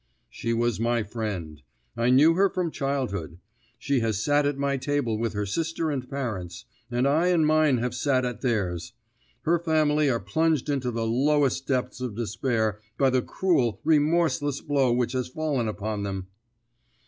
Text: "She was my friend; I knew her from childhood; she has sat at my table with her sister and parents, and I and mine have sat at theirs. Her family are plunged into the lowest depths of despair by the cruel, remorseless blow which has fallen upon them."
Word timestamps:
"She 0.31 0.51
was 0.51 0.79
my 0.79 1.03
friend; 1.03 1.61
I 1.95 2.09
knew 2.09 2.33
her 2.33 2.49
from 2.49 2.71
childhood; 2.71 3.37
she 3.77 3.99
has 3.99 4.17
sat 4.19 4.47
at 4.47 4.57
my 4.57 4.75
table 4.77 5.15
with 5.19 5.33
her 5.33 5.45
sister 5.45 5.91
and 5.91 6.09
parents, 6.09 6.65
and 6.89 7.07
I 7.07 7.27
and 7.27 7.45
mine 7.45 7.77
have 7.77 7.93
sat 7.93 8.25
at 8.25 8.41
theirs. 8.41 8.93
Her 9.43 9.59
family 9.59 10.09
are 10.09 10.19
plunged 10.19 10.69
into 10.69 10.89
the 10.89 11.05
lowest 11.05 11.67
depths 11.67 12.01
of 12.01 12.15
despair 12.15 12.79
by 12.97 13.11
the 13.11 13.21
cruel, 13.21 13.79
remorseless 13.83 14.59
blow 14.59 14.91
which 14.91 15.11
has 15.11 15.27
fallen 15.27 15.67
upon 15.67 16.01
them." 16.01 16.25